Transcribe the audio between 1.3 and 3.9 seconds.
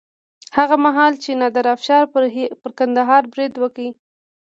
نادر افشار پر کندهار برید وکړ.